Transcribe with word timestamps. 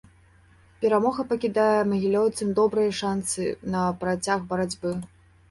Перамога 0.85 1.25
пакідае 1.33 1.81
магілёўцам 1.91 2.47
добрыя 2.61 2.97
шанцы 3.01 3.43
на 3.77 3.85
працяг 4.01 4.51
барацьбы. 4.57 4.97